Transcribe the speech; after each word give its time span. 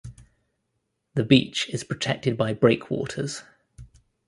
The 1.13 1.23
beach 1.23 1.69
is 1.71 1.83
protected 1.83 2.35
by 2.35 2.55
breakwaters. 2.55 3.43